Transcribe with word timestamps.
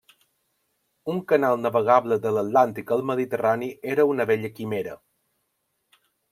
Un 1.13 1.19
canal 1.31 1.57
navegable 1.65 2.17
de 2.25 2.33
l'atlàntic 2.37 2.95
al 2.97 3.05
mediterrani 3.11 3.71
era 3.95 4.09
una 4.15 4.29
vella 4.33 4.53
quimera. 4.57 4.99